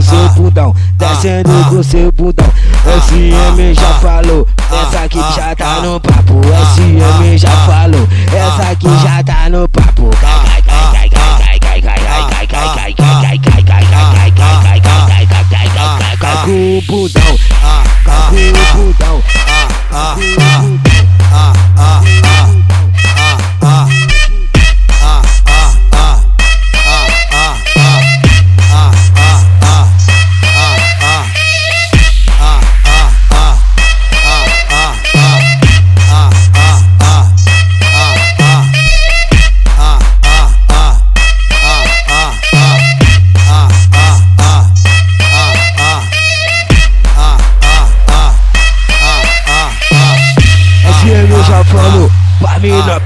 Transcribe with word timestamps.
com 0.00 0.02
seu 0.02 0.28
bundão, 0.30 0.74
descendo 0.96 1.50
com 1.68 1.82
seu 1.82 2.12
bundão. 2.12 2.46
SM 3.06 3.74
já 3.74 3.94
falou, 4.00 4.48
essa 4.70 5.04
aqui 5.04 5.18
já 5.36 5.54
tá 5.54 5.80
no 5.82 6.00
papo. 6.00 6.40
SM 6.74 7.36
já 7.36 7.50
falou, 7.66 8.08
essa 8.26 8.70
aqui 8.70 8.88
já 9.02 9.22
tá 9.22 9.48
no 9.50 9.68
papo. 9.68 10.08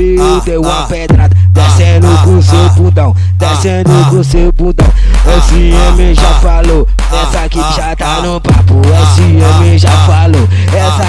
subiu, 0.00 0.40
deu 0.44 0.62
uma 0.62 0.86
pedrada, 0.86 1.36
descendo 1.50 2.06
com 2.24 2.40
seu 2.40 2.70
bundão, 2.70 3.14
descendo 3.36 3.90
com 4.10 4.22
seu 4.22 4.52
bundão. 4.52 4.86
SM 5.24 6.14
já 6.14 6.34
falou, 6.40 6.88
essa 7.12 7.44
aqui 7.44 7.60
já 7.76 7.94
tá 7.94 8.22
no 8.22 8.40
papo. 8.40 8.80
SM 9.14 9.78
já 9.78 9.90
falou, 10.06 10.48
essa 10.72 10.99